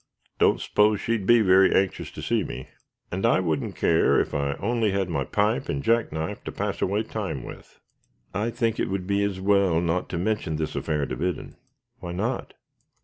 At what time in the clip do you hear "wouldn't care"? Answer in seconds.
3.39-4.19